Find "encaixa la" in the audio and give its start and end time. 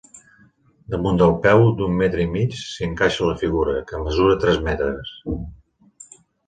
2.89-3.39